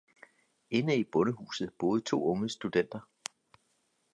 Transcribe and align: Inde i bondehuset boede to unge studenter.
Inde 0.77 0.95
i 0.97 1.03
bondehuset 1.03 1.73
boede 1.79 2.01
to 2.01 2.17
unge 2.25 2.49
studenter. 2.49 2.99